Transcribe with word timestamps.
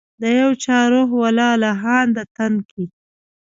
د 0.21 0.23
یو 0.39 0.51
چا 0.63 0.79
روح 0.91 1.09
و 1.17 1.25
لا 1.37 1.49
لهانده 1.61 2.23
تن 2.35 2.53
کي 2.69 2.85